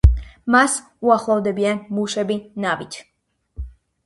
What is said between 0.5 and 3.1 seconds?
მას უახლოვდებიან მუშები ნავით.